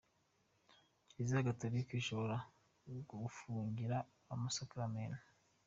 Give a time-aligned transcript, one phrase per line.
[1.09, 2.35] Kiliziya Gatorika ishobora
[3.23, 3.97] gufungira
[4.33, 5.21] amasakaramentu